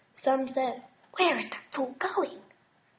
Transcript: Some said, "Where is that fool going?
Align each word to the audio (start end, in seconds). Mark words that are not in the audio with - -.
Some 0.15 0.47
said, 0.47 0.81
"Where 1.17 1.37
is 1.37 1.51
that 1.51 1.59
fool 1.69 1.95
going? 1.99 2.41